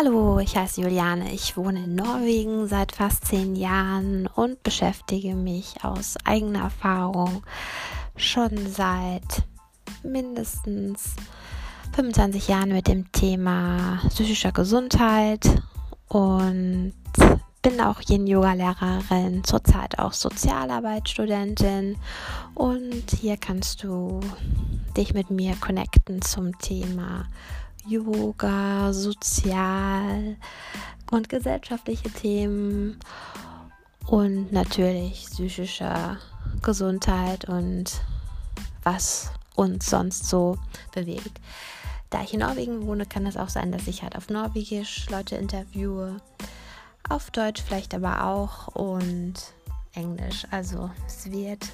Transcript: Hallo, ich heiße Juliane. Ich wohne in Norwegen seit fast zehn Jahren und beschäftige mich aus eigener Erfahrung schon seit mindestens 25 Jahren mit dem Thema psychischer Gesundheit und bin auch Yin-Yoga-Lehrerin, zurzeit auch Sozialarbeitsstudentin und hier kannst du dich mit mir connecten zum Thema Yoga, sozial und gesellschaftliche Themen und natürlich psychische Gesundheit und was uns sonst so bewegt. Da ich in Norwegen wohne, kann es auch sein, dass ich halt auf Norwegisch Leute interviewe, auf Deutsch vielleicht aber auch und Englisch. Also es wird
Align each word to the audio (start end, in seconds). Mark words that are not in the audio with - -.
Hallo, 0.00 0.38
ich 0.38 0.56
heiße 0.56 0.80
Juliane. 0.80 1.32
Ich 1.32 1.56
wohne 1.56 1.82
in 1.82 1.96
Norwegen 1.96 2.68
seit 2.68 2.92
fast 2.92 3.26
zehn 3.26 3.56
Jahren 3.56 4.28
und 4.28 4.62
beschäftige 4.62 5.34
mich 5.34 5.82
aus 5.82 6.16
eigener 6.24 6.60
Erfahrung 6.60 7.42
schon 8.14 8.68
seit 8.68 9.42
mindestens 10.04 11.16
25 11.96 12.46
Jahren 12.46 12.68
mit 12.68 12.86
dem 12.86 13.10
Thema 13.10 13.98
psychischer 14.10 14.52
Gesundheit 14.52 15.44
und 16.06 16.92
bin 17.62 17.80
auch 17.80 18.00
Yin-Yoga-Lehrerin, 18.08 19.42
zurzeit 19.42 19.98
auch 19.98 20.12
Sozialarbeitsstudentin 20.12 21.96
und 22.54 23.10
hier 23.18 23.36
kannst 23.36 23.82
du 23.82 24.20
dich 24.96 25.12
mit 25.12 25.30
mir 25.30 25.56
connecten 25.56 26.22
zum 26.22 26.56
Thema 26.60 27.24
Yoga, 27.88 28.92
sozial 28.92 30.36
und 31.10 31.28
gesellschaftliche 31.30 32.10
Themen 32.10 32.98
und 34.06 34.52
natürlich 34.52 35.26
psychische 35.30 36.18
Gesundheit 36.62 37.46
und 37.46 38.02
was 38.82 39.30
uns 39.54 39.88
sonst 39.88 40.28
so 40.28 40.58
bewegt. 40.94 41.40
Da 42.10 42.22
ich 42.22 42.34
in 42.34 42.40
Norwegen 42.40 42.86
wohne, 42.86 43.06
kann 43.06 43.26
es 43.26 43.36
auch 43.36 43.48
sein, 43.48 43.72
dass 43.72 43.86
ich 43.86 44.02
halt 44.02 44.16
auf 44.16 44.28
Norwegisch 44.28 45.08
Leute 45.10 45.36
interviewe, 45.36 46.18
auf 47.08 47.30
Deutsch 47.30 47.62
vielleicht 47.62 47.94
aber 47.94 48.24
auch 48.24 48.68
und 48.68 49.34
Englisch. 49.94 50.46
Also 50.50 50.90
es 51.06 51.30
wird 51.30 51.70